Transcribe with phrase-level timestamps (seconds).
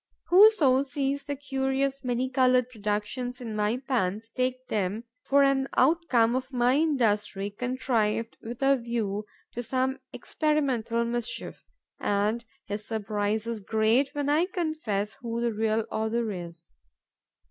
[0.29, 6.35] Whoso sees the curious, many coloured productions in my pans takes them for an outcome
[6.35, 11.63] of my industry, contrived with a view to some experimental mischief;
[11.99, 16.67] and his surprise is great when I confess who the real author is.